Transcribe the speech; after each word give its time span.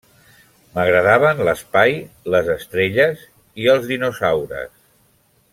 M'agradaven 0.77 1.43
l'espai, 1.49 1.93
les 2.37 2.49
estrelles 2.55 3.29
i 3.65 3.71
els 3.75 3.89
dinosaures. 3.93 4.77